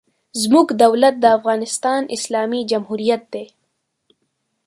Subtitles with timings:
[0.41, 3.45] زموږ دولت د افغانستان اسلامي جمهوریت دی.